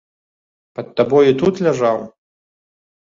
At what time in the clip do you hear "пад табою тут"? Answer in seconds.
0.79-1.63